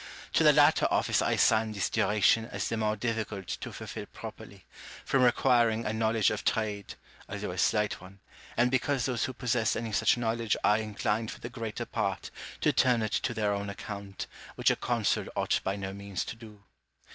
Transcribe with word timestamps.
To 0.33 0.43
the 0.43 0.51
latter 0.51 0.87
ofiice 0.91 1.21
I 1.23 1.33
assign 1.33 1.73
this 1.73 1.87
duration 1.87 2.45
as 2.45 2.67
the 2.69 2.75
more 2.75 2.95
difficult 2.95 3.45
to 3.45 3.71
fulfil 3.71 4.07
properly, 4.07 4.65
from 5.05 5.21
requiring 5.21 5.85
a 5.85 5.93
knowledge 5.93 6.31
of 6.31 6.43
trade, 6.43 6.95
although 7.29 7.51
a 7.51 7.57
slight 7.59 8.01
one, 8.01 8.17
and 8.57 8.71
because 8.71 9.05
those 9.05 9.25
■who 9.27 9.37
possess 9.37 9.75
any 9.75 9.91
such 9.91 10.17
knowledge 10.17 10.57
are 10.63 10.77
inclined 10.79 11.29
for 11.29 11.39
the 11.39 11.49
greater 11.49 11.85
part 11.85 12.31
to 12.61 12.73
turn 12.73 13.03
it 13.03 13.11
to 13.11 13.35
their 13.35 13.53
own 13.53 13.69
account, 13.69 14.25
which 14.55 14.71
a 14.71 14.75
consul 14.75 15.27
ought 15.35 15.59
by 15.63 15.75
no 15.75 15.93
means 15.93 16.25
to 16.25 16.35
do. 16.35 16.63